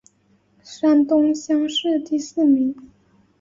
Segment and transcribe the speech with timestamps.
[0.63, 2.75] 山东乡试第四名。